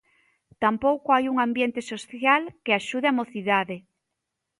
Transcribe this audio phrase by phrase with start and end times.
[0.63, 3.75] Tampouco hai un ambiente social que axude a mocidade.